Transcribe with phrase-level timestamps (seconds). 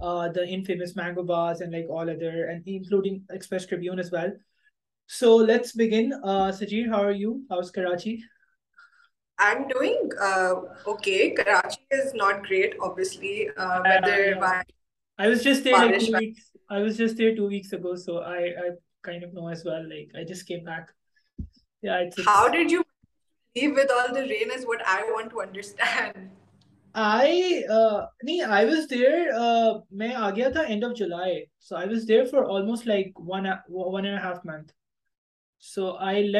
[0.00, 4.32] uh, the infamous mango bars and like all other and including express tribune as well
[5.06, 8.22] so let's begin uh sajir how are you how's karachi
[9.38, 10.54] i'm doing uh
[10.86, 14.62] okay karachi is not great obviously uh weather uh,
[15.18, 16.50] i was just there like two weeks.
[16.70, 18.70] i was just there two weeks ago so i i
[19.02, 20.88] kind of know as well like i just came back
[21.82, 22.26] yeah it's, it's...
[22.26, 22.82] how did you
[23.54, 26.30] leave with all the rain is what i want to understand
[29.90, 30.48] میں آ گیا
[33.66, 34.06] one
[34.06, 34.38] and half
[35.60, 36.32] so I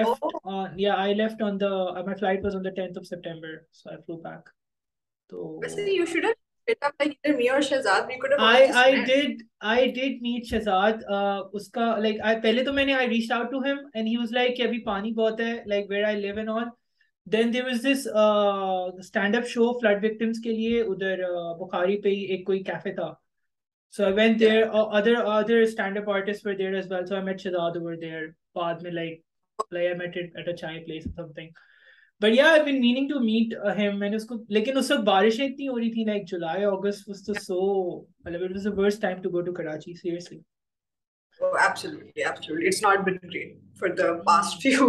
[12.63, 12.73] تو
[14.85, 15.41] پانی بہت
[17.27, 18.07] دین دیر دیر دیر دیر this
[18.07, 21.21] stand stand up up show flood victims کے لیے ادھر
[21.59, 23.13] بخاری پہ ایک کوئی کیفے تھا
[23.95, 27.41] so so I I I I went other other artist were well meat meat meat
[27.41, 27.77] Shahzad
[28.55, 31.49] بعد میں میں like like a chai place something
[32.21, 35.93] but یا بین میننگ ٹو نے اس اس کو لیکن وقت بارشیں اتنی ہو رہی
[35.93, 39.55] تھیں like July August was was the so مطلب it worst time to to go
[39.55, 40.41] Karachi seriously
[41.41, 42.67] Oh, absolutely, absolutely.
[42.67, 44.89] It's not been great for the past few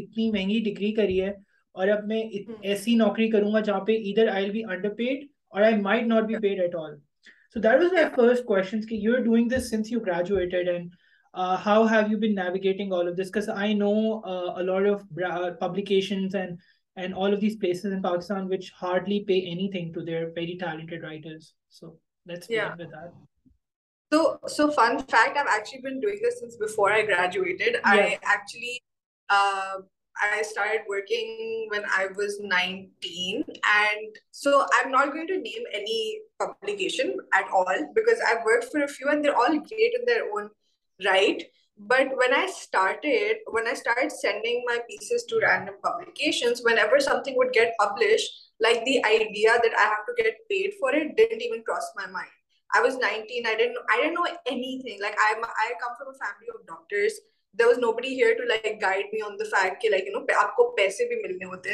[0.00, 1.30] اتنی مہنگی ڈگری کری ہے
[1.72, 2.22] اور اب میں
[2.62, 5.24] ایسی نوکری کروں گا جہاں پہ انڈر پیڈ
[5.48, 5.62] اور
[16.96, 21.02] and all of these places in Pakistan which hardly pay anything to their very talented
[21.02, 21.54] writers.
[21.68, 22.68] So let's yeah.
[22.68, 23.12] get with that.
[24.12, 27.74] So, so fun fact, I've actually been doing this since before I graduated.
[27.74, 27.80] Yeah.
[27.84, 28.80] I actually,
[29.28, 29.78] uh,
[30.22, 33.44] I started working when I was 19.
[33.48, 38.84] And so I'm not going to name any publication at all because I've worked for
[38.84, 40.50] a few and they're all great in their own
[41.04, 41.42] right.
[41.78, 43.44] Publish پیسے
[61.04, 61.72] بھی ملنے ہوتے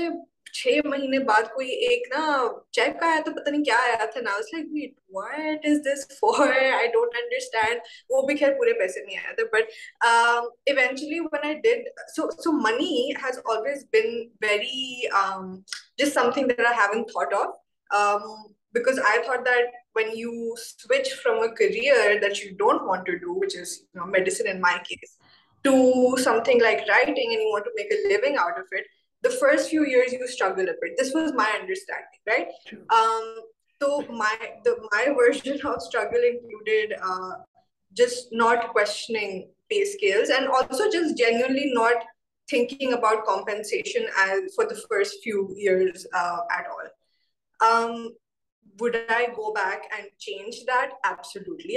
[0.00, 0.10] ہیں
[0.52, 2.48] چھ مہینے بعد کوئی ایک نا
[2.70, 6.06] چیک کا آیا تو پتا نہیں کیا آیا تھا اس like wait what is this
[6.92, 7.80] don't understand
[8.10, 9.44] وہ بھی خیر پورے پیسے نہیں آیا تھا
[18.82, 19.62] ون آئی
[19.94, 22.18] ون یو سوچ from are
[22.58, 23.56] don't want to Deutsch
[23.94, 24.62] میڈیسنگ
[26.62, 29.01] like writing out of it
[29.24, 30.12] فیوزرسٹینڈا
[44.90, 45.26] first
[48.80, 49.82] would I go back
[50.18, 50.82] چینجلی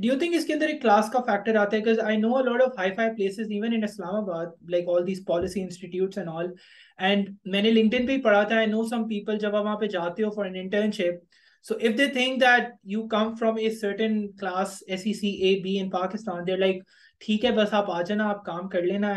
[17.19, 19.13] ٹھیک ہے بس آپ آ جانا آپ کام کر لینا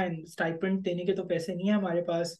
[1.16, 2.38] تو پیسے نہیں ہیں ہمارے پاس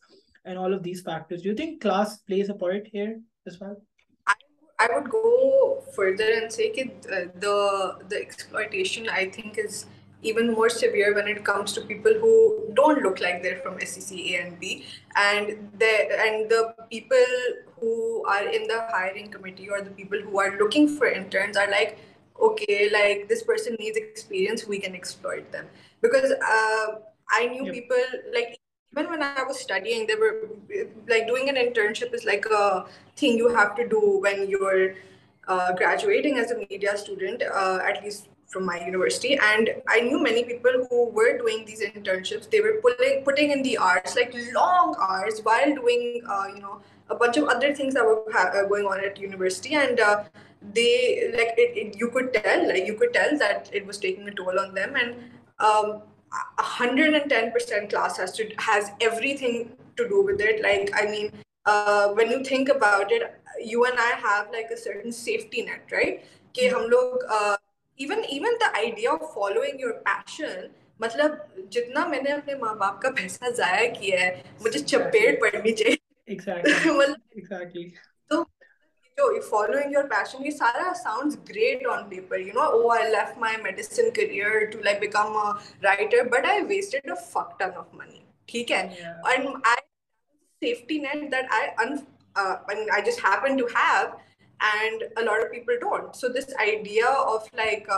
[4.79, 9.87] I would go further and say that uh, the exploitation, I think, is
[10.23, 14.19] even more severe when it comes to people who don't look like they're from SEC
[14.19, 14.85] A and B,
[15.17, 17.19] and the people
[17.81, 21.71] who are in the hiring committee or the people who are looking for interns are
[21.71, 21.99] like,
[22.41, 25.67] okay, like this person needs experience, we can exploit them.
[26.01, 26.87] Because uh,
[27.31, 28.59] I knew people, like
[31.09, 31.27] like
[31.27, 32.47] doing internship is like
[33.17, 34.87] thing you have to do when you are
[35.81, 40.81] graduating as a media student at least from my university and I know many people
[40.83, 44.17] who were doing these internships there's
[44.17, 46.31] like long hours wire doing
[47.11, 47.97] other things
[49.73, 50.01] and
[52.01, 52.71] you could tell
[53.13, 55.15] tell that was taking a toll on them and
[56.81, 57.33] hundred
[59.01, 59.37] every
[62.71, 63.35] اباؤٹنٹ
[66.53, 67.17] کہ ہم لوگ
[68.61, 69.17] the idea
[70.05, 70.67] پیشن
[71.01, 71.33] مطلب
[71.71, 75.97] جتنا میں نے اپنے ماں باپ کا پیسہ ضائع کیا ہے مجھے چپیڑ پڑھنی چاہیے
[79.51, 83.57] فالوئنگ یور پیشن یہ سارا sound great on paper you know oh I left my
[83.63, 85.37] medicine career to like become
[85.83, 88.21] writer but I wasted a fuck ton of money
[88.47, 88.79] ٹھیک ہے
[88.79, 91.69] and I safety net that I
[92.37, 94.07] I just happen to have
[94.61, 97.91] and a lot of people don't so this idea of like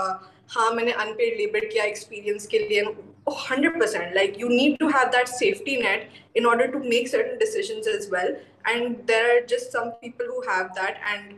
[0.56, 2.82] ہاں میں نے unpaid labour کیا experience کے لیے
[3.28, 4.14] 100%.
[4.14, 8.08] Like, you need to have that safety net in order to make certain decisions as
[8.10, 8.36] well.
[8.66, 11.36] And there are just some people who have that and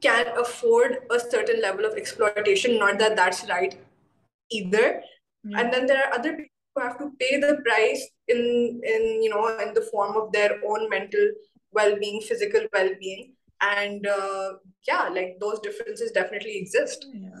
[0.00, 2.78] can afford a certain level of exploitation.
[2.78, 3.76] Not that that's right
[4.50, 5.02] either.
[5.46, 5.58] Mm-hmm.
[5.58, 10.16] And then there are other people who have to pay the price in the form
[10.16, 11.30] of their own mental
[11.72, 13.34] well-being, physical well-being.
[13.60, 14.54] And uh,
[15.40, 17.06] those differences definitely exist.
[17.12, 17.40] Yeah.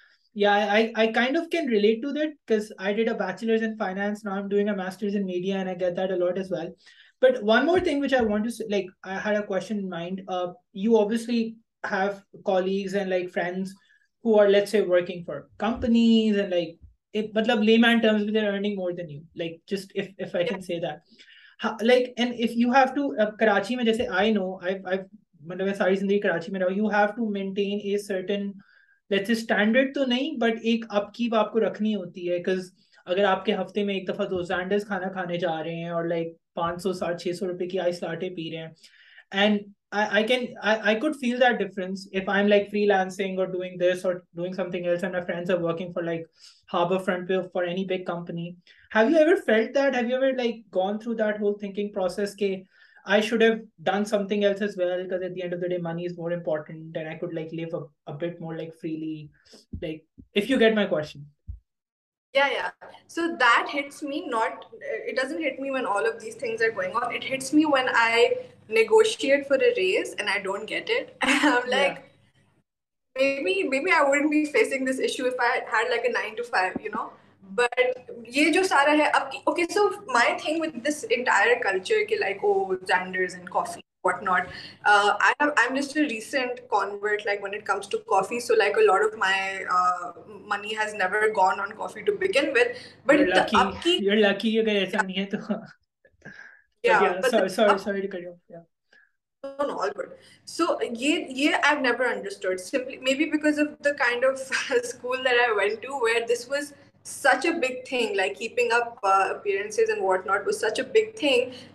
[0.33, 3.77] yeah i i kind of can relate to that because i did a bachelor's in
[3.77, 6.49] finance now i'm doing a master's in media and i get that a lot as
[6.49, 6.69] well
[7.19, 9.89] but one more thing which i want to say like i had a question in
[9.89, 13.73] mind uh you obviously have colleagues and like friends
[14.23, 16.77] who are let's say working for companies and like
[17.13, 20.43] it, but like layman terms they're earning more than you like just if if i
[20.43, 21.01] can say that
[21.57, 25.05] How, like and if you have to uh, karachi mein, jaise i know i've i've
[26.75, 28.53] you have to maintain a certain
[29.93, 33.45] تو نہیں but ایک اپ cap آپ
[33.45, 34.41] کے ہفتے میں ایک دفعہ دو
[34.87, 36.27] کھانا کھانے جا رہے رہے ہیں ہیں اور لائک
[37.67, 38.49] کی آئس لاٹے پی
[39.31, 39.59] and
[53.05, 55.77] I should have done something else as well because at the end of the day,
[55.77, 59.31] money is more important and I could like live a, a bit more like freely.
[59.81, 61.25] Like if you get my question.
[62.33, 62.69] Yeah, yeah.
[63.07, 66.71] So that hits me not, it doesn't hit me when all of these things are
[66.71, 67.13] going on.
[67.13, 68.35] It hits me when I
[68.69, 71.17] negotiate for a raise and I don't get it.
[71.21, 72.05] I'm like,
[73.17, 73.41] yeah.
[73.43, 76.43] maybe, maybe I wouldn't be facing this issue if I had like a nine to
[76.43, 77.11] five, you know?
[77.55, 78.61] But یہ جو
[105.81, 106.73] to where this was
[107.05, 108.41] such a big thing like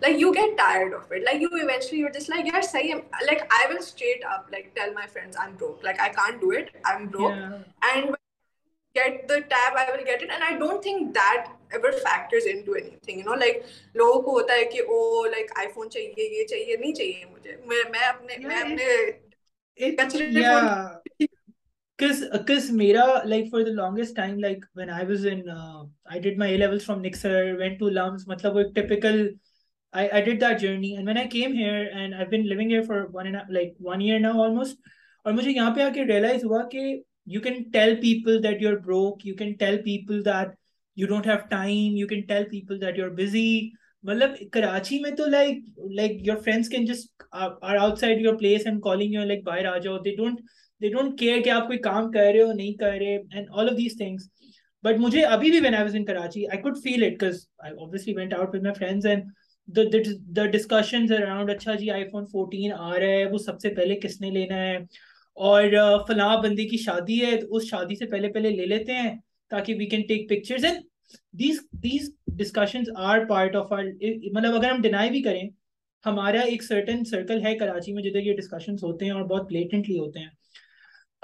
[0.01, 0.85] like you get tyre
[13.95, 16.93] لوگوں کو ہوتا ہے کہ وہ like iPhone چاہیے یہ چاہیے نہیں
[20.09, 21.25] چاہیے
[21.99, 24.65] کس میرا like for the longest time like
[26.37, 32.13] my level from نکسر وین ٹو لمبس مطلب dirt journey and when I came and
[32.13, 34.79] I لگ لائک ون ایئر نا آلموسٹ
[35.25, 37.01] اور مجھے یہاں پہ آ کے ریئلائز ہوا کہ
[37.25, 40.55] you can tell people that you are broke you can tell people that
[40.97, 43.69] you don't have time you can tell people that you are busy
[44.03, 45.57] مطلب کراچی میں تو like
[45.91, 49.65] like your friends can just are outside your place and calling you like باہر
[49.65, 50.41] آ جاؤ they don't
[51.51, 53.17] آپ کوئی کام کر رہے ہو نہیں کر رہے
[54.83, 55.25] بٹ مجھے
[63.95, 64.77] کس نے لینا ہے
[65.33, 69.15] اور uh, فلاں بندی کی شادی ہے اس شادی سے پہلے پہلے لے لیتے ہیں
[69.49, 70.31] تاکہ وی کین ٹیک
[74.45, 75.49] اگر ہم ڈینائی بھی کریں
[76.05, 79.99] ہمارا ایک سرٹن سرکل ہے کراچی میں جدھر یہ ڈسکشن ہوتے ہیں اور بہت بلیٹنٹلی
[79.99, 80.46] ہوتے ہیں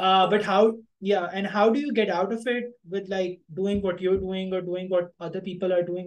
[0.00, 0.70] but how
[1.02, 2.48] and how do you get out of
[2.48, 3.40] it like
[3.84, 4.54] what you owing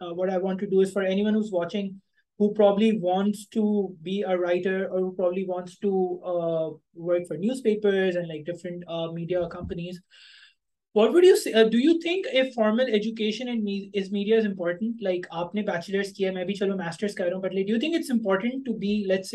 [0.00, 0.64] what I want
[0.92, 1.90] for any ones watching
[2.40, 2.78] اور
[7.38, 8.10] newspaper
[8.46, 8.84] different
[9.12, 10.00] media companies
[10.96, 11.14] آپ
[15.54, 16.30] نے بیچلرس کیا
[16.32, 17.42] ہوں
[17.42, 17.82] bits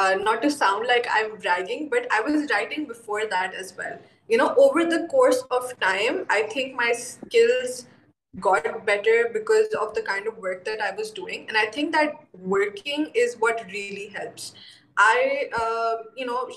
[0.00, 3.94] not sound like I riding but I was writing well
[4.30, 7.86] you know over the course of time I think my skills
[8.34, 9.12] got better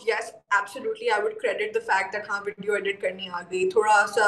[0.07, 0.29] yes
[1.41, 4.28] cred the fact ہاں video edit کرنی آ گئی تھوڑا سا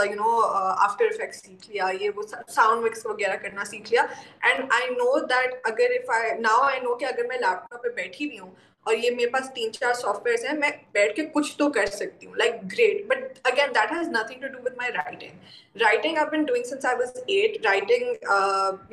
[0.86, 2.22] after effect سیکھ لیا یہ وہ
[2.48, 4.06] ساؤنڈ وغیرہ کرنا سیکھ لیا
[4.42, 8.67] اینڈ آئی نو دیٹ اگر میں لیپ ٹاپ پہ بیٹھی بھی ہوں
[8.88, 11.86] اور یہ میرے پاس تین چار سافٹ ویئر ہیں میں بیٹھ کے کچھ تو کر
[11.86, 16.18] سکتی ہوں like great but again that has nothing to do with my writing writing
[16.18, 18.14] I I been doing since was at writing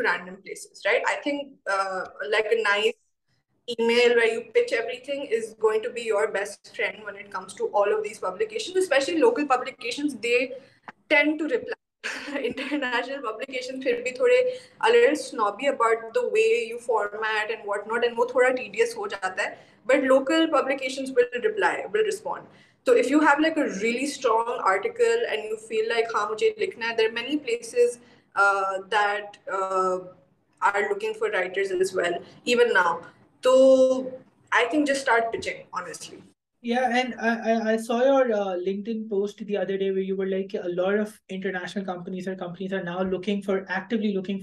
[0.02, 0.86] random place
[8.90, 9.78] نائزنگ لوکل پبلک
[12.36, 14.36] انٹرنیشنل پبلیکیشن پھر بھی تھوڑے
[15.68, 18.48] about the way you you you format and and and what not وہ تھوڑا
[18.96, 19.54] ہو جاتا ہے ہے
[19.86, 21.46] but local will
[21.86, 22.46] will respond
[22.86, 27.10] تو تو if have like like a really strong article feel ہاں مجھے لکھنا there
[27.12, 27.98] many places
[28.92, 32.14] that are looking for writers as well
[32.44, 32.98] even now
[34.52, 36.31] I think just start pitching honestly
[36.64, 38.94] I'd کی سب سے
[44.12, 44.38] looking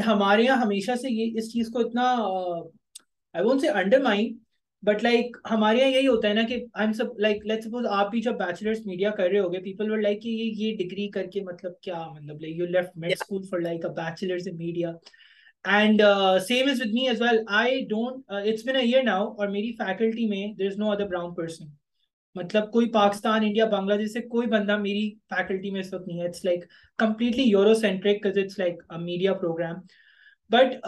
[0.07, 2.15] ہمارے یہاں ہمیشہ سے یہ اس چیز کو اتنا
[4.83, 6.57] بٹ لائک ہمارے یہاں یہی ہوتا ہے نا کہ
[7.17, 10.29] لیٹ سپوز آپ بھی جب بیچلرس میڈیا کر رہے ہو گے پیپل ور لائک کہ
[10.29, 13.89] یہ ڈگری کر کے مطلب کیا مطلب like you left made school for like a
[13.93, 14.91] bachelors in media
[15.65, 16.01] and
[16.47, 19.71] same is with me as well I don't it's been a year now اور میری
[19.71, 21.65] فیکلٹی میں there is no other brown person
[22.35, 26.19] مطلب کوئی Pakistan India بنگلہ دیش سے کوئی بندہ میری فیکلٹی میں اس وقت نہیں
[26.21, 26.63] ہے it's like
[26.99, 29.79] completely Eurocentric it's like media programme
[30.51, 30.75] but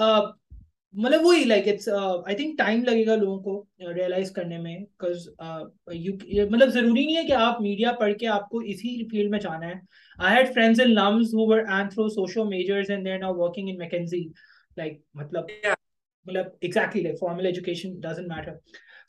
[0.93, 1.88] مطلب وہی like it's
[1.89, 6.50] I think time لگے گا لوگوں کو ریئلائز uh, کرنے میں بکاز uh,
[6.50, 9.67] مطلب ضروری نہیں ہے کہ آپ میڈیا پڑھ کے آپ کو اسی فیلڈ میں جانا
[9.67, 9.74] ہے
[10.17, 13.78] I had friends in LUMS who were anthro social majors and then are working in
[13.78, 14.24] McKinsey
[14.78, 15.45] like مطلب
[16.26, 18.52] مطلب exactly like formal education doesn't matter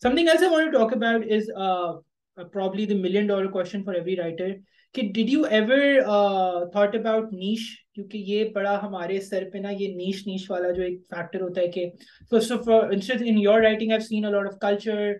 [0.02, 3.94] something else I want to talk about is probably the million dollar question for
[3.94, 4.52] every writer
[4.94, 9.94] کہ did you ever thought about niche کیونکہ یہ بڑا ہمارے سر پہ نا یہ
[9.94, 11.90] نیش نیش والا جو ایک فیکٹر ہوتا ہے کہ
[12.32, 12.94] first of all
[13.20, 15.12] in your writing I scene a lot of culture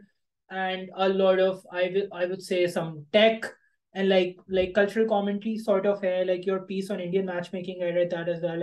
[0.51, 3.47] and a lot of I would say some take
[3.95, 7.83] and like like cultural commentary sort of ہے like your piece on Indian matchmaking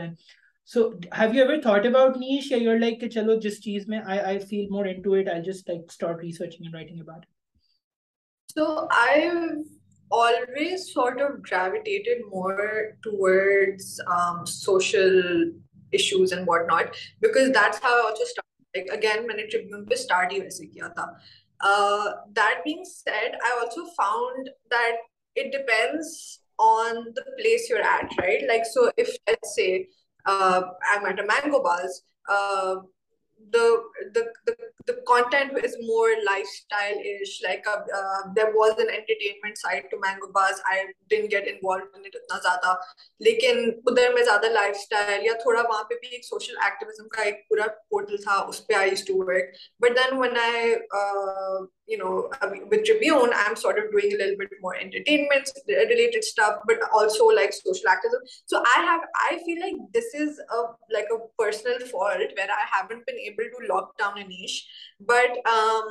[0.69, 0.87] so
[1.19, 4.19] have you ever thought about niche یا your like کہ چلو جس چیز میں I
[4.19, 7.25] I feel more in it I just like start researching and writing about
[8.55, 8.65] تو
[8.97, 9.29] I
[10.11, 15.51] always sort of gravitated more towards um, social
[15.91, 18.45] issues and whatnot because that's how I also started.
[18.75, 20.47] Like again, when Tribune was starting,
[21.61, 24.97] uh, that being said, I also found that
[25.35, 28.43] it depends on the place you're at, right?
[28.47, 29.87] Like, so if let's say
[30.25, 32.75] uh, I'm at a mango buzz, uh,
[33.39, 35.83] ادھر میں
[44.23, 46.19] زیادہ lifestyle یا تھوڑا وہاں پہ بھی
[51.89, 52.29] you know,
[52.69, 57.25] with Tribune, I'm sort of doing a little bit more entertainment related stuff, but also
[57.25, 58.21] like social activism.
[58.45, 60.59] So I have, I feel like this is a
[60.93, 64.67] like a personal fault where I haven't been able to lock down a niche.
[64.99, 65.91] But um,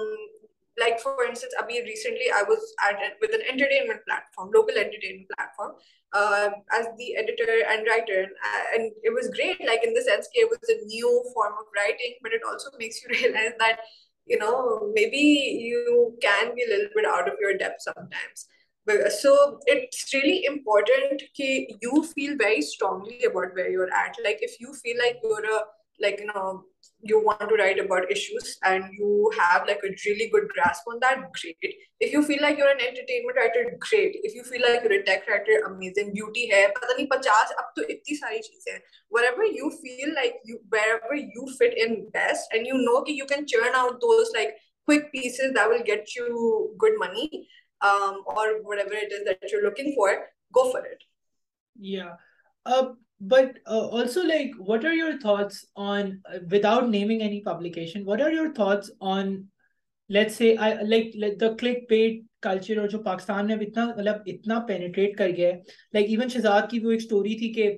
[0.78, 4.78] like for instance, I mean, recently I was at it with an entertainment platform, local
[4.78, 5.72] entertainment platform,
[6.12, 8.22] uh, as the editor and writer,
[8.22, 9.58] and, and it was great.
[9.66, 13.02] Like in the sense, it was a new form of writing, but it also makes
[13.02, 13.80] you realize that.
[14.94, 18.48] maybe you can be a little bit out of your depth sometimes.
[18.88, 24.16] Uh, so it's really important that you feel very strongly about where you're at.
[24.24, 25.64] Like if you feel like you're a
[27.00, 30.98] you want to write about issues and you have like a really good grasp on
[31.00, 31.74] that, great.
[32.00, 34.18] If you feel like you're an entertainment writer, great.
[34.22, 36.12] If you feel like you're a tech writer, amazing.
[36.12, 38.80] Beauty hair, patani pachas, up to itti sari hai.
[39.08, 43.26] Wherever you feel like you, wherever you fit in best and you know that you
[43.26, 47.46] can churn out those like quick pieces that will get you good money
[47.80, 51.02] um, or whatever it is that you're looking for, go for it.
[51.78, 52.14] Yeah.
[52.66, 52.94] Uh,
[53.20, 58.60] but also like what are your thought نیمنگیشن what are your
[61.88, 65.60] pet culture اور جو پاکستان میں اتنا مطلب اتنا penetrate کر گیا ہے
[65.94, 67.72] لائک ایون شہزاد کی وہ ایک اسٹوری تھی کہ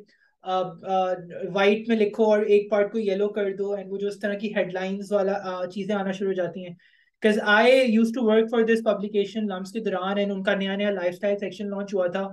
[1.52, 4.34] وائٹ میں لکھو اور ایک پارٹ کو یلو کر دو اینڈ وہ جو اس طرح
[4.34, 8.50] کی ہیڈ لائنس والا چیزیں آنا شروع ہو جاتی ہیں because I use to work
[8.50, 11.94] for this publication LUMS کے دوران اینڈ ان کا نیا نیا لائف اسٹائل سیکشن لانچ
[11.94, 12.28] ہوا تھا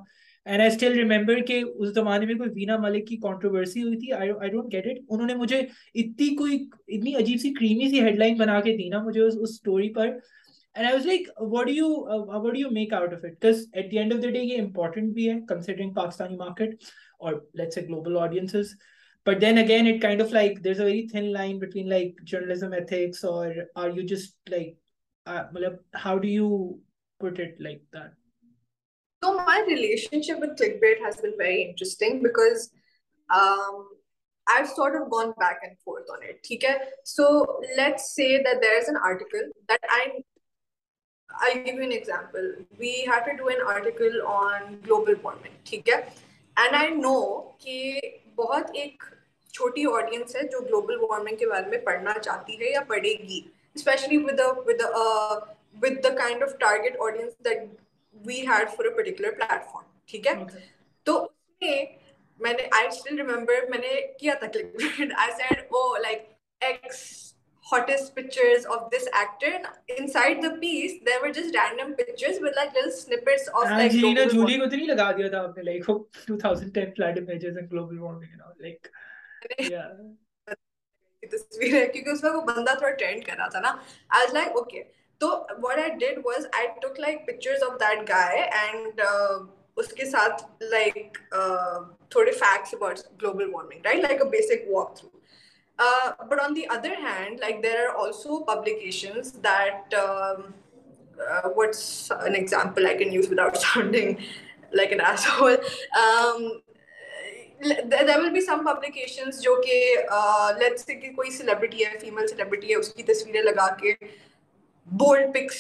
[0.48, 4.12] اینڈ آئی اسٹل ریمبر کہ اس زمانے میں کوئی وینا ملک کی کانٹرورسی ہوئی تھی
[4.14, 6.58] آئی ڈونٹ گیٹ اٹ انہوں نے مجھے اتنی کوئی
[6.88, 10.08] اتنی عجیب سی کریمی سی ہیڈ لائن بنا کے دی نا مجھے اس اسٹوری پر
[10.08, 14.14] and I was like what what you you make out of it at the end
[14.14, 16.76] of the day یہ امپورٹنٹ بھی ہے کنسیڈرنگ پاکستانی مارکیٹ
[17.18, 18.74] اور let's a global audiences
[19.26, 22.22] but then again it kind of like there is a very thin line between like
[22.24, 23.52] journalism ethics اور
[23.76, 24.74] are you just like
[25.52, 26.50] مطلب how do you
[27.20, 28.17] put it like that
[29.22, 30.94] بہت ایک
[49.54, 53.42] چھوٹی audience ہے جو global warming کے بارے میں پڑھنا چاہتی ہے یا پڑھے گی
[53.74, 54.18] especially
[58.26, 60.34] we had for a particular platform ٹھیک ہے
[61.06, 61.78] تو اس میں
[62.40, 66.28] میں نے آئی اسٹل ریمبر میں نے کیا تھا click I said oh like
[66.62, 67.02] X
[67.68, 69.58] hottest pictures of this actor
[69.90, 73.92] inside the piece there were just random pictures with like little snippets of like
[73.92, 75.90] Gina Jolie کو تو نہیں لگا دیا تھا آپ نے like
[76.32, 78.88] 2010 flood images and global warming you know like
[79.72, 79.88] یا
[81.24, 84.34] تصویر ہے کیونکہ اس وقت وہ بندہ تھوڑا ٹرینڈ کر رہا تھا نا آئی واز
[84.34, 84.84] لائک اوکے
[85.22, 85.28] تو
[85.60, 89.02] what I did was I took like pictures of that guy and
[89.78, 91.18] اس کے ساتھ لائک
[92.12, 96.94] تھوڑے facts about global warming right like a basic walk through but on the other
[97.04, 99.96] hand like there are also publications that
[101.56, 104.14] what's an example I can use without sounding
[104.72, 105.56] like an asshole
[107.92, 109.82] there will be some publications جو کہ
[110.58, 113.94] let's say کہ کوئی celebrity ہے female celebrity ہے اس کی تصویریں لگا کے
[114.88, 115.56] bold pics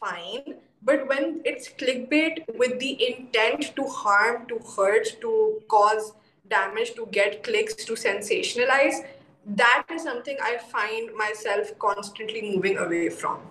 [0.00, 0.54] fine
[0.82, 5.60] but when it's clickbait with the intent to harm to hurt to
[5.68, 6.12] cause
[6.48, 9.02] damage to get clicks to sensationalize
[9.46, 13.40] that is something i find myself constantly moving away from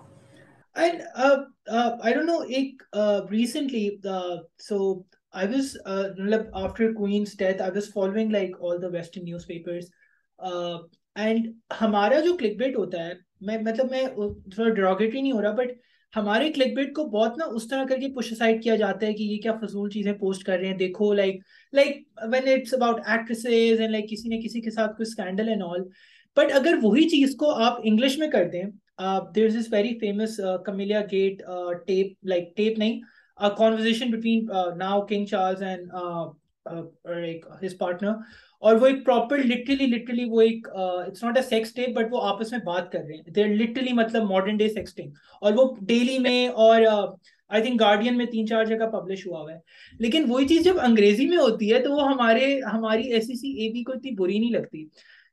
[0.74, 1.38] and uh,
[1.68, 5.04] uh, i don't know it, uh, recently uh, so
[5.34, 7.62] I I was was مطلب after coins death
[7.94, 9.90] following like all the western newspapers
[11.16, 11.46] and
[11.80, 13.12] ہمارا جو click bat ہوتا ہے
[13.40, 14.02] میں مطلب میں
[14.54, 15.72] تھوڑا ڈراگیٹری نہیں ہو رہا بٹ
[16.14, 19.22] ہمارے کلک بیٹ کو بہت نا اس طرح کر کے اسائڈ کیا جاتا ہے کہ
[19.22, 21.40] یہ کیا فضول چیزیں پوسٹ کر رہے ہیں دیکھو like
[21.72, 21.96] like
[22.32, 25.82] when it's about actresses and like کسی نہ کسی کے ساتھ کوئی اسکینڈل اینڈ آل
[26.36, 28.64] بٹ اگر وہی چیز کو آپ انگلش میں کر دیں
[29.34, 31.42] there is is very famous کمیلیا get
[31.86, 33.00] tape like tape نہیں
[33.38, 36.30] a conversation between uh, uh, uh, now King Charles and uh,
[36.66, 36.82] uh,
[37.60, 38.14] his partner
[38.62, 39.98] مطلب ماڈرن
[45.40, 46.82] اور وہ ڈیلی uh, مطلب میں اور
[48.32, 49.58] تین چار جگہ پبلش ہوا ہوا ہے
[49.98, 53.72] لیکن وہی چیز جب انگریزی میں ہوتی ہے تو وہ ہمارے ہماری ایس سی اے
[53.72, 54.84] بی کو اتنی بری نہیں لگتی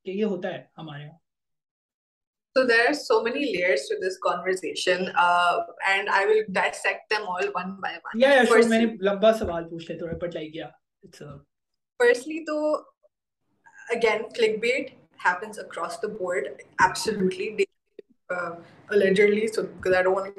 [0.05, 0.65] تو یہ ہوتا ہے
[12.03, 12.57] فرسٹلی تو
[13.89, 14.91] again click bat
[15.25, 16.47] happens across the board
[16.79, 17.65] absolutely
[18.89, 19.47] الرجلی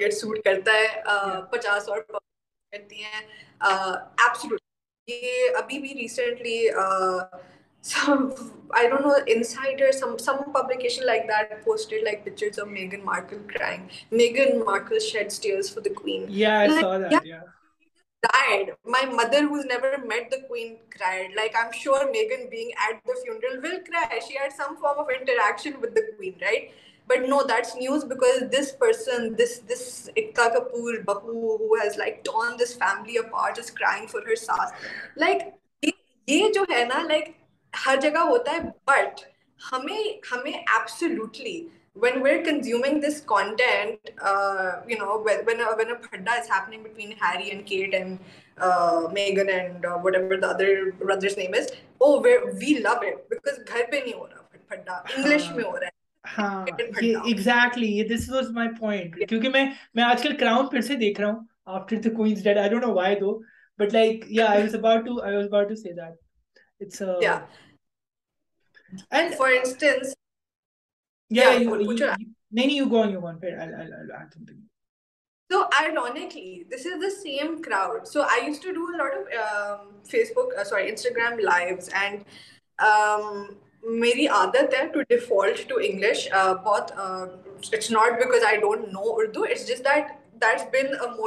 [0.00, 3.20] get suit کرتا ہے پچاس اور کرتی ہیں
[3.60, 6.58] ایبسولوٹلی یہ ابھی بھی ریسنٹلی
[12.66, 14.98] میگن مارکل کرائنگ میگن مارکل
[15.78, 16.26] دا کوئین
[18.24, 19.00] یہ
[36.48, 37.24] جو ہے نا لائک
[37.86, 39.20] ہر جگہ ہوتا ہے بٹ
[39.72, 40.52] ہمیں ہمیں
[41.94, 46.48] when we're consuming this content, uh, you know, when, when a, when a bhadda is
[46.48, 48.18] happening between Harry and Kate and
[48.58, 53.28] uh, Megan and uh, whatever the other brother's name is, oh, we're, we love it
[53.30, 55.90] because ghar pe nahi ho raha bhadda, English mein ho raha
[56.34, 56.66] ہاں
[57.32, 57.88] exactly.
[57.96, 59.14] Yeah, this was my point.
[59.14, 62.56] Because I'm watching the crown again after the queen's death.
[62.56, 63.42] I don't know why though.
[63.76, 66.14] But like, yeah, I was about to, I was about to say that.
[66.80, 67.18] It's a...
[67.20, 67.42] Yeah.
[69.10, 70.23] And for instance, uh, yeah,
[71.34, 72.02] mode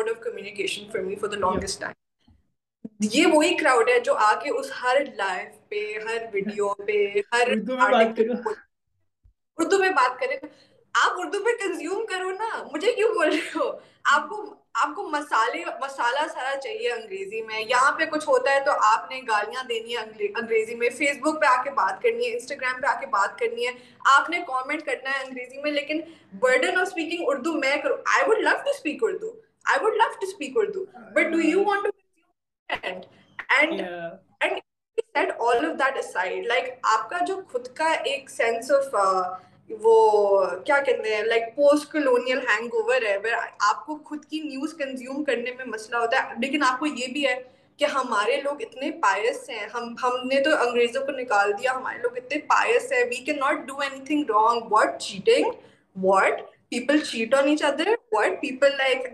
[0.09, 1.83] of communication for me for the longest
[3.13, 7.21] یہ وہی crowd ہے جو آ کے اس her life پہ ہر video پہ
[7.31, 7.53] ہر
[9.59, 10.37] اردو میں بات کریں
[10.95, 13.71] آپ اردو میں کنزیوم کرو نا مجھے کیوں بول رہے ہو
[14.05, 14.43] آپ کو
[14.75, 19.09] آپ کو مسالے مسالہ سارا چاہیے انگریزی میں یہاں پہ کچھ ہوتا ہے تو آپ
[19.11, 20.03] نے گالیاں دینی ہیں
[20.21, 23.37] انگریزی میں فیس بک پہ آ کے بات کرنی ہے انسٹاگرام پہ آ کے بات
[23.39, 23.71] کرنی ہے
[24.09, 26.01] آپ نے کامنٹ کرنا ہے انگریزی میں لیکن
[26.39, 29.31] برڈن آف اسپیکنگ اردو میں کروں I would love to speak Urdu
[29.65, 34.59] I would love to speak Urdu but do you want to and and
[36.43, 38.29] like آپ آپ کا کا جو خود خود ایک
[39.69, 43.17] وہ کیا کہتے ہیں پوسٹ کلونیل ہینگ اوور ہے
[43.85, 43.95] کو
[44.19, 47.35] کی نیوز کنزیوم کرنے میں مسئلہ ہوتا ہے لیکن آپ کو یہ بھی ہے
[47.79, 51.97] کہ ہمارے لوگ اتنے پائس ہیں ہم ہم نے تو انگریزوں کو نکال دیا ہمارے
[51.97, 56.41] لوگ اتنے پائس ہیں we can not do any thing wrong what cheating what what
[56.69, 57.89] people people cheat on each other
[58.73, 59.07] like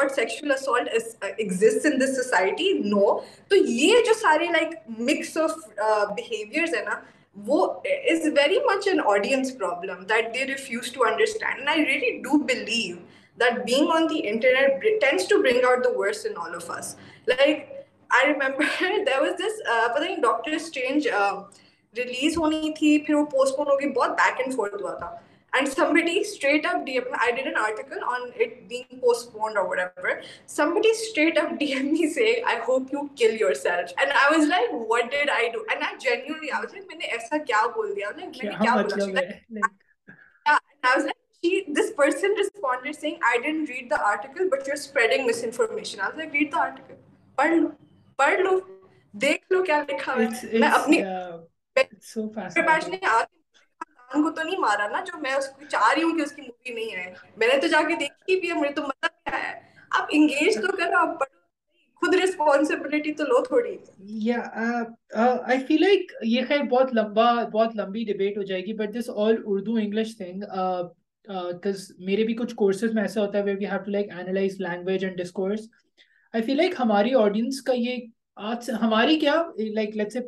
[0.00, 0.88] but sexual assault
[1.22, 3.18] exist in this society no
[3.50, 4.74] تو یہ جو سارے لائک
[5.00, 6.98] مکس آف بہیویئرز ہیں نا
[7.36, 7.66] وہ
[7.84, 12.96] is very much an audience problem that they refuse to understand I really do believe
[13.38, 16.94] that being on the internet tends to bring out the worse in all of us
[17.28, 17.64] like
[18.10, 19.62] I remember there was this
[19.94, 21.08] پتہ doctor strange
[21.94, 25.14] release ہونی تھی پھر وہ post پون ہو گئی بہت back and fourth ہوا تھا
[25.52, 29.32] and somebody straight up D M I did an article on it bag post
[29.32, 30.20] pound اور whatever
[30.48, 34.12] somebody straight up D M ای say I hope you kill yourself and
[34.14, 37.06] I was like what did I do and I genuinely I was like میں نے
[37.06, 40.96] ایسا کیا بول دیا like میں نے کیا بول دیا
[41.74, 46.00] this person responded saying I didn't read the article but you are spreading misinformation
[46.00, 46.94] I was like read the article
[47.38, 47.68] پڑھ لو
[48.18, 48.58] پڑھ لو
[49.14, 51.02] دیکھ لو کیا لکھا میں اپنی
[54.08, 55.48] انسان کو کو تو تو تو تو نہیں نہیں مارا نا جو میں میں اس
[55.48, 59.08] اس چاہ رہی ہوں کہ کی آئے نے جا کے دیکھی بھی میرے مزہ
[59.90, 60.58] آپ انگیج
[76.80, 77.96] ہماری آڈینس کا یہ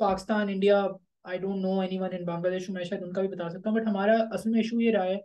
[0.00, 0.87] Pakistan India
[1.25, 3.71] I don't know anyone in Bangladesh میں شاید ان کا بھی بتا سکتا
[3.71, 5.17] ہوں بٹ ہمارا اصل میں ایشو یہ رہا ہے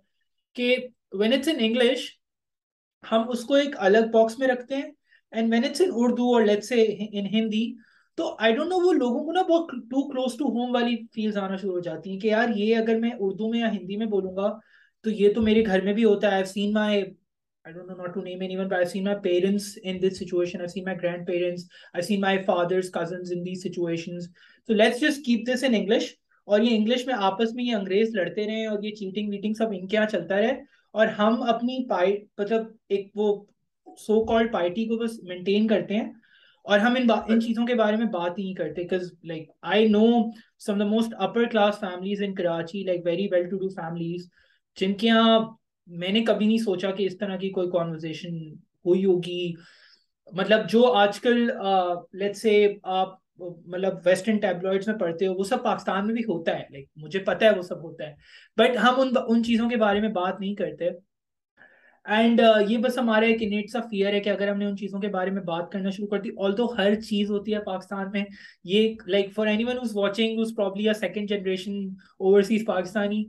[0.55, 0.75] کہ
[1.13, 2.09] وین اٹس ان انگلش
[3.03, 4.91] ہم اس کو ایک الگ باکس میں رکھتے ہیں
[5.33, 7.65] and when it's in Urdu اور لیٹ سے ان ہندی
[8.17, 11.37] تو آئی ڈونٹ نو وہ لوگوں کو نا بہت ٹو کلوز ٹو ہوم والی فیلز
[11.37, 14.05] آنا شروع ہو جاتی ہیں کہ یار یہ اگر میں اردو میں یا ہندی میں
[14.05, 14.51] بولوں گا
[15.05, 17.03] تو یہ تو میرے گھر میں بھی ہوتا ہے seen my
[19.23, 24.27] parents in this situation grandparents I seen my father's cousins in these situations
[24.67, 25.69] اس طرح کی
[47.49, 48.37] کوئی کانورزیشن
[48.85, 49.53] ہوئی ہوگی
[50.33, 51.51] مطلب جو آج کل
[52.83, 56.85] آپ مطلب ویسٹرن ٹیبلوئڈس میں پڑھتے ہو وہ سب پاکستان میں بھی ہوتا ہے لائک
[56.95, 58.13] مجھے پتا ہے وہ سب ہوتا ہے
[58.57, 62.97] بٹ ہم ان ان چیزوں کے بارے میں بات نہیں کرتے اینڈ uh, یہ بس
[62.97, 65.41] ہمارا ایک انیٹ سا فیئر ہے کہ اگر ہم نے ان چیزوں کے بارے میں
[65.41, 68.23] بات کرنا شروع کر دی آل دو ہر چیز ہوتی ہے پاکستان میں
[68.63, 73.23] یہ like for anyone is watching is probably second generation overseas Pakistani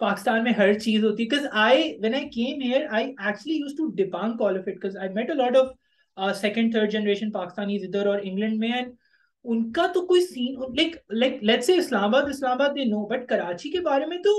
[0.00, 3.72] Pakistan میں ہر چیز ہوتی ہے because I when I came here I actually used
[3.72, 7.76] to ڈیپانگ all of it because I met a lot of second third generation Pakistani
[7.76, 8.92] ادھر اور England میں and
[9.44, 13.04] ان کا تو کوئی scene like like let's say Islamabad Islamabad they know
[13.06, 14.32] but Karachi کے بارے میں تو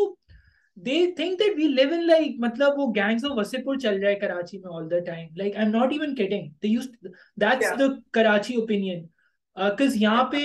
[0.77, 4.15] they think that we live in like مطلب وہ گینگز آف وسے پور چل جائے
[4.15, 9.05] کراچی میں all the time like I am not even getting that's the Karachi opinion
[9.77, 10.37] cause یہاں پہ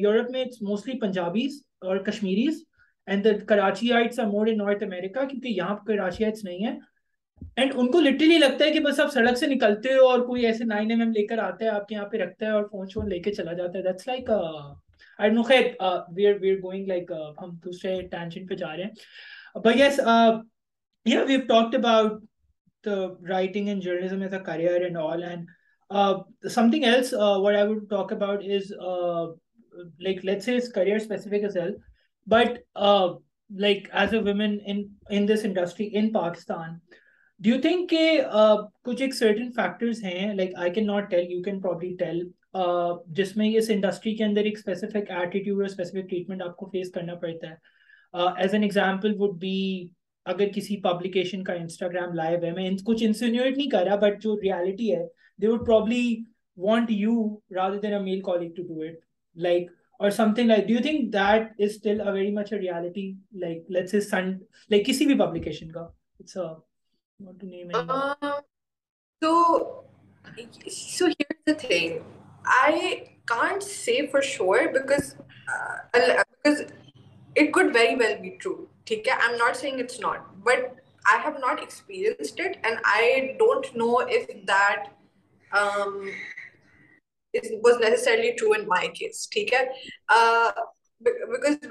[0.00, 2.62] یورپ میں اٹس موسٹلی پنجابیز اور Kashmiris
[3.08, 6.66] and the Karachiites are more in north America کیونکہ یہاں پہ کراچی آئٹس نہیں
[6.66, 6.78] ہیں
[7.56, 10.44] اینڈ ان کو لٹرلی لگتا ہے کہ بس آپ سڑک سے نکلتے ہو اور کوئی
[10.46, 12.46] ایسے نائن ایم ایم لے کر آتا ہے آپ کے کے یہاں پہ پہ رکھتا
[12.46, 15.64] ہے ہے اور فون شون لے چلا جاتا دیٹس لائک لائک خیر
[16.08, 17.12] we we we are are going
[17.38, 20.00] ہم دوسرے ٹینشن جا رہے ہیں but yes
[21.06, 21.48] you know have
[27.88, 28.42] talked about
[36.50, 36.66] I
[37.42, 44.14] Uh, کچھ ایک سرٹن فیکٹرز ہیں like I can not tell you جس میں انڈسٹری
[44.16, 44.46] کے اندر
[46.42, 49.88] آپ کو فیس کرنا پڑتا ہے as an example would be
[50.24, 54.36] اگر کسی پبلیکیشن کا انسٹاگرام لائیو ہے میں کچھ انسٹ نہیں کر رہا بٹ جو
[54.42, 55.06] ریالٹی ہے
[67.26, 67.64] ری
[77.94, 80.58] ویل بی ٹرو ٹھیک ہے I M not saying it's not but
[81.04, 84.00] I have not experience and I don't know
[84.48, 84.78] does
[87.80, 89.64] necessarily true and my case ٹھیک ہے
[91.02, 91.68] بیکازل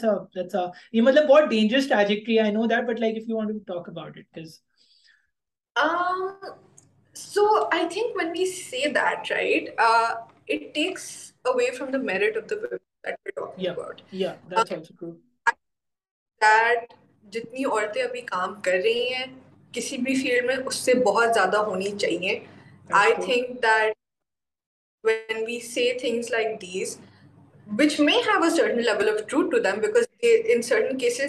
[0.02, 0.64] اف
[0.94, 3.18] یہ مطلب بہت dangerous trajectory I know that but like
[7.16, 9.80] so I think one we see that right
[9.80, 11.70] away
[17.26, 19.26] جتنی عورتیں ابھی کام کر رہی ہیں
[19.72, 22.40] کسی بھی فیلڈ میں اس سے بہت زیادہ ہونی چاہیے
[22.90, 23.96] I think that
[25.04, 27.00] when we see things like these
[27.80, 28.78] which may haven't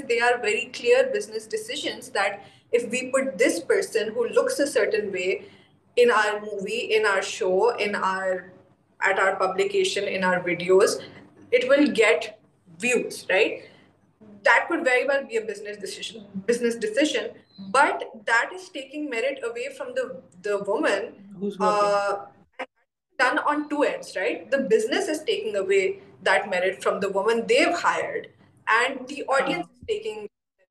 [0.08, 2.57] they are very clear business decisions that
[4.66, 5.34] certain way
[6.40, 6.88] movie
[7.22, 9.18] show at
[9.18, 10.08] are publications
[11.98, 12.24] get
[12.82, 12.98] view
[13.28, 13.60] right
[14.44, 15.42] that peri well be a
[16.80, 17.26] decision
[17.70, 18.02] but
[18.14, 20.02] that is taking merit away from the
[20.44, 21.14] the women's
[25.56, 25.88] away
[26.20, 29.66] that merit from the women and the audience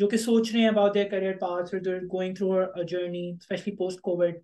[0.00, 4.34] جو کہ سوچ رہے ہیں about their career going through journey especially post covid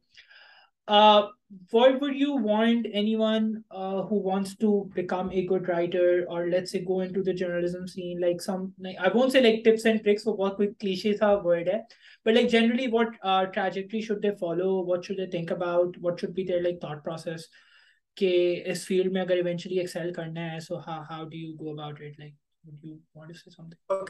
[1.72, 3.52] would you want anyone
[4.10, 8.22] who wants to to become a a good writer اور let's the journalism scene like
[8.22, 11.78] like some I won't say tips and tricks وہ بہت کوئی cliche تھا word ہے
[12.26, 13.16] but like generally what
[13.54, 17.04] trajectory should they follow what should they think about what should be their like thought
[17.04, 17.48] process
[18.16, 18.30] کہ
[18.66, 22.34] اس field میں اگر eventually کرنا ہے so how do you go about it like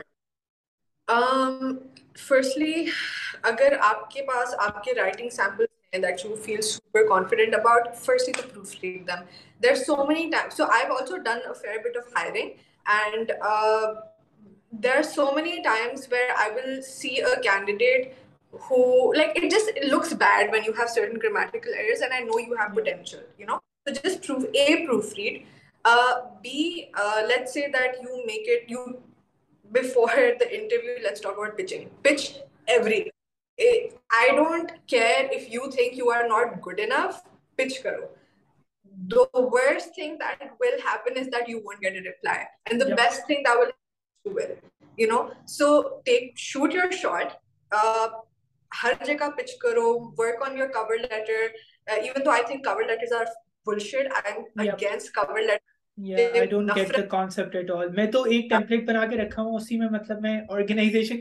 [1.09, 2.91] firstly um,
[3.43, 6.81] اگر آپ کے پاس آپ کے writing samples
[6.93, 9.23] feel confident about proofread them
[9.63, 11.17] there are so مینیمس so also
[11.85, 12.17] but of
[12.87, 18.13] and there are so many times where I will see a candidate
[18.71, 19.45] who like
[19.85, 21.75] looks bad when you have certain grammatical
[22.85, 24.27] that
[28.03, 29.08] you make اٹو
[29.73, 30.35] before
[30.39, 31.91] the interview, let's talk about pitching.
[32.03, 32.39] Pitch
[32.67, 33.11] everything.
[34.11, 37.23] I don't care if you think you are not good enough,
[37.57, 38.09] pitch karo.
[39.09, 42.47] The worst thing that will happen is that you won't get a reply.
[42.71, 42.97] And the yep.
[42.97, 44.57] best thing that will happen will.
[44.97, 47.41] You know, so take shoot your shot.
[47.71, 48.09] Uh
[48.73, 51.53] har jagah pitch karo, work on your cover letter.
[51.91, 53.27] Uh, even though I think cover letters are
[53.65, 54.75] bullshit, I'm yep.
[54.75, 55.68] against cover letters.
[57.95, 58.07] میں
[58.07, 61.21] تو ایک template بنا کے رکھا ہوں اسی میں مطلب میں organization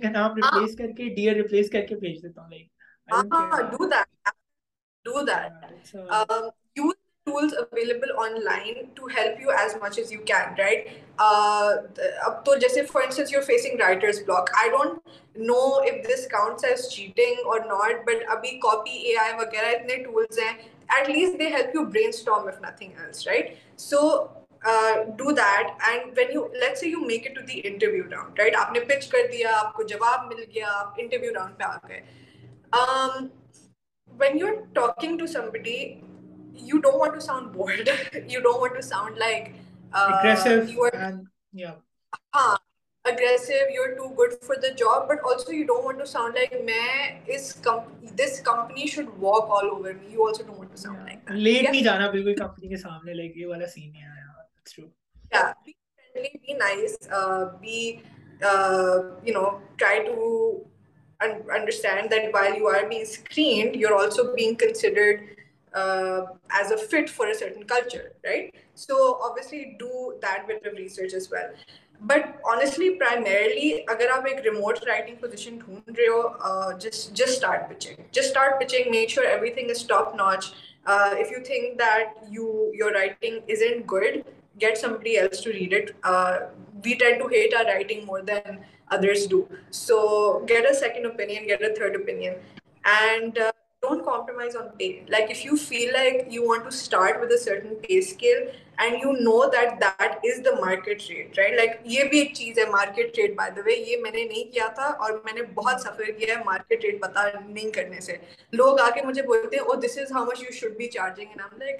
[25.18, 28.55] do that and when you late see you make it to the interview round right
[28.55, 31.78] آپ نے پچ کر دیا آپ کو جواب مل گیا آپ انٹرویو راؤنڈ پہ آ
[31.88, 32.01] گئے
[34.11, 35.78] when you are talking to somebody
[36.63, 37.89] you don't want to sound bold
[38.28, 39.49] you don't want to sound like
[42.34, 42.55] ہاں
[43.05, 46.36] aggressive you are too good for the job but also you don't want to sound
[46.36, 47.09] like میں
[47.28, 47.55] اس
[48.15, 51.70] this company should walk all over me you also don't want to sound like late
[51.70, 54.26] نہیں جانا بالکل company کے سامنے like یہ والا سین نہیں آیا
[54.70, 54.89] through
[55.32, 58.01] yeah be friendly be nice uh, be
[58.41, 60.15] uh, you know try to
[61.20, 65.26] un- understand that while you are being screened you're also being considered
[65.74, 70.74] uh, as a fit for a certain culture right so obviously do that bit of
[70.86, 71.51] research as well
[72.01, 77.70] but honestly primarily اگر آپ ایک remote writing position ڈھونڈ رہے ہو just just start
[77.70, 80.51] pitching just start pitching make sure everything is top notch
[80.86, 84.18] if you think that you your writing is and good
[84.61, 85.07] get summed
[87.80, 88.05] eating
[90.51, 93.39] or second open gear third opinion and
[99.03, 102.65] you know that that is the market rate right like یہ بھی ایک چیز ہے
[102.65, 105.82] market rate by the way یہ میں نے نہیں کیا تھا اور میں نے بہت
[105.82, 107.30] سفر کیا ہے مارکیٹ ریٹ پتا
[107.76, 108.15] کرنے سے
[108.51, 109.57] لوگ آ کے مجھے بولتے
[109.57, 109.63] ہیں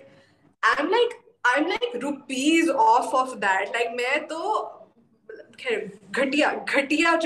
[1.48, 4.78] I am like rupees of of that like میں تو
[5.60, 7.18] اتنے کم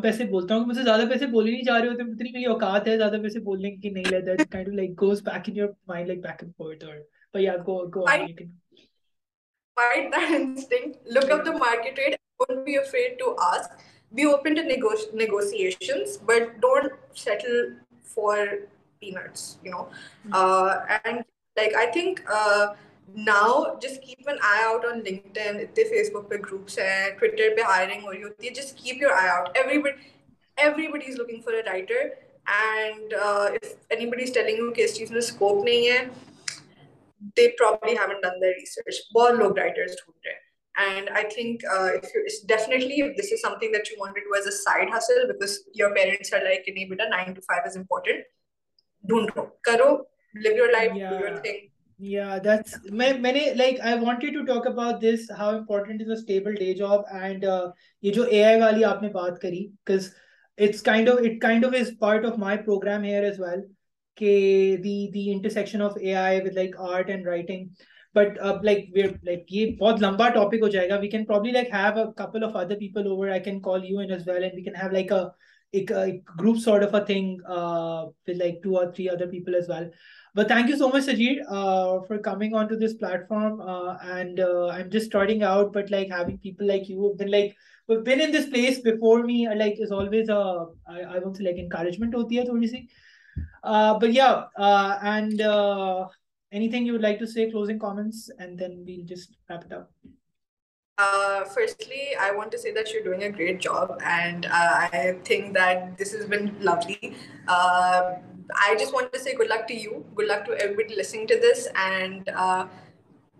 [0.00, 2.96] پیسے بولتا ہوں مجھے زیادہ پیسے بولے نہیں جا رہے ہوتے اتنی میری اوقات ہے
[2.96, 4.04] زیادہ پیسے بولنے کی نہیں
[4.10, 6.94] let goes back and back and forth اور
[9.80, 11.48] فیس
[26.10, 29.92] بک پہ گروپس ہیں ٹویٹر پہ ہائرنگ ہوئی ہوتی ہے just keep everybody
[30.56, 31.62] everybody looking for a
[34.84, 36.04] اس چیز میں اسکوپ نہیں ہے
[37.36, 40.48] they probably have done the research بہت لوگ رائٹرس ڈھونڈ رہے ہیں
[40.74, 41.64] and I think
[42.48, 46.34] definitely this is something that you want as a side hustle because your parents
[46.34, 48.24] are like نہیں بیٹا nine to five is important
[49.04, 49.96] ڈھونڈو کرو
[50.34, 51.68] live your life do your thing
[52.00, 56.08] یا that's میں میں نے like I want to talk about this how important is
[56.08, 57.44] a stable day job and
[58.02, 60.08] یہ جو اے آئی والی آپ نے بات کری because
[60.58, 63.30] it's kind of it kind of is part of my programme here
[64.16, 67.66] کہ the the intersection of A I with like art and writing
[68.14, 71.68] but اب like like یہ بہت لمبا ٹاپک ہو جائے گا we can probably like
[71.72, 74.54] have a couple of other people over I can call you and as well and
[74.54, 75.12] we can have like
[75.74, 75.90] ایک
[76.40, 79.84] group sort of a thing with like two اور three other people as well
[80.34, 81.42] but thank you so much Sajeer
[82.08, 83.60] for coming on to this platform
[83.60, 87.52] and I am just starting out but like having people like you been like
[87.88, 92.76] been in this place before me like is always like encouragement ہوتی ہے تھوڑی سی
[93.62, 96.08] Uh, but yeah, uh, and uh,
[96.52, 99.90] anything you would like to say, closing comments, and then we'll just wrap it up.
[101.00, 105.16] Uh, firstly, I want to say that you're doing a great job and uh, I
[105.24, 107.16] think that this has been lovely.
[107.48, 108.16] Uh,
[108.54, 110.04] I just want to say good luck to you.
[110.14, 111.68] Good luck to everybody listening to this.
[111.74, 112.66] And uh,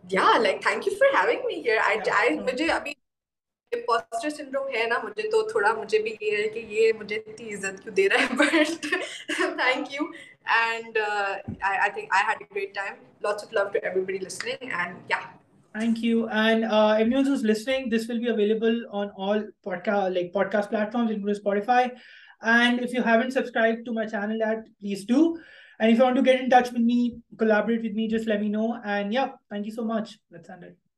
[0.09, 1.81] yeah, like, thank you for having me here.
[1.85, 2.95] I, I, I, I,
[3.73, 7.55] impostor syndrome ہے نا مجھے تو تھوڑا مجھے بھی یہ ہے کہ یہ مجھے اتنی
[7.55, 10.05] عزت کیوں دے رہا ہے but thank you
[10.55, 12.95] and I I think I had a great time
[13.23, 15.19] lots of love to everybody listening and yeah
[15.75, 19.45] thank you and amuse is listening this will be available on all
[20.13, 21.89] like podcast platform Spotify
[22.49, 26.05] and if you have an subscribe to my channel at please do and if you
[26.05, 27.09] want to get in touch with me
[27.39, 30.90] collaborate with me just let me know and yeah thank you so much let's